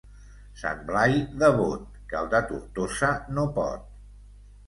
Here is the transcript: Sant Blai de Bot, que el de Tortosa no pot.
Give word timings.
Sant 0.59 0.79
Blai 0.91 1.19
de 1.43 1.49
Bot, 1.59 1.83
que 2.13 2.17
el 2.21 2.31
de 2.33 2.41
Tortosa 2.49 3.11
no 3.39 3.43
pot. 3.59 3.85